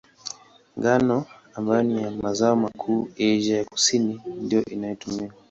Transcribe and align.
Ngano, 0.77 1.25
ambayo 1.55 1.83
ni 1.83 2.09
mazao 2.09 2.55
makuu 2.55 3.07
Asia 3.15 3.57
ya 3.57 3.65
Kusini, 3.65 4.21
ndiyo 4.41 4.63
inayotumiwa. 4.65 5.33